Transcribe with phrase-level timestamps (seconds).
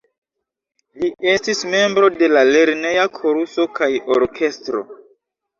[1.01, 4.83] Li estis membro de la lerneja koruso kaj orkestro.